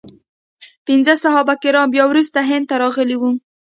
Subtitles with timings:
[0.87, 3.31] پنځه صحابه کرام بیا وروسته هند ته راغلي وو.